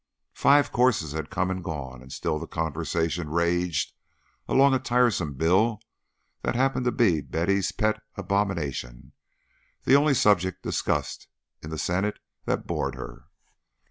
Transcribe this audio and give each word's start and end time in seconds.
Five 0.33 0.71
courses 0.71 1.11
had 1.11 1.29
come 1.29 1.51
and 1.51 1.63
gone, 1.63 2.01
and 2.01 2.11
still 2.11 2.39
the 2.39 2.47
conversation 2.47 3.29
raged 3.29 3.93
along 4.47 4.73
a 4.73 4.79
tiresome 4.79 5.35
bill 5.35 5.79
that 6.41 6.55
happened 6.55 6.85
to 6.85 6.91
be 6.91 7.21
Betty's 7.21 7.71
pet 7.71 8.01
abomination, 8.15 9.11
the 9.83 9.95
only 9.95 10.15
subject 10.15 10.63
discussed 10.63 11.27
in 11.61 11.69
the 11.69 11.77
Senate 11.77 12.17
that 12.45 12.65
bored 12.65 12.95
her. 12.95 13.25